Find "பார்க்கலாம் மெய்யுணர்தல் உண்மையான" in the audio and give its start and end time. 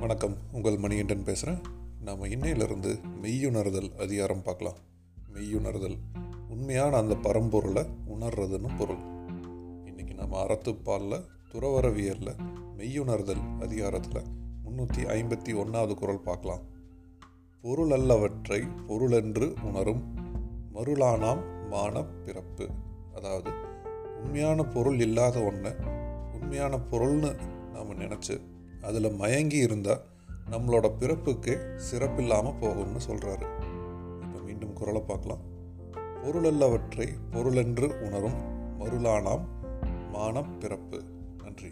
4.42-6.96